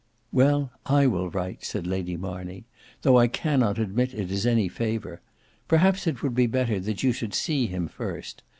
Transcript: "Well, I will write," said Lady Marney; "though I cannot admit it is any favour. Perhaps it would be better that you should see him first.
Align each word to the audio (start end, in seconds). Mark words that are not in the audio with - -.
"Well, 0.31 0.71
I 0.87 1.05
will 1.05 1.29
write," 1.29 1.63
said 1.63 1.85
Lady 1.85 2.17
Marney; 2.17 2.65
"though 3.03 3.19
I 3.19 3.27
cannot 3.27 3.77
admit 3.77 4.15
it 4.15 4.31
is 4.31 4.47
any 4.47 4.67
favour. 4.67 5.21
Perhaps 5.67 6.07
it 6.07 6.23
would 6.23 6.33
be 6.33 6.47
better 6.47 6.79
that 6.79 7.03
you 7.03 7.11
should 7.13 7.35
see 7.35 7.67
him 7.67 7.87
first. 7.87 8.41